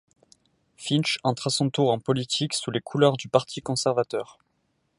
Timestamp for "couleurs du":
2.81-3.27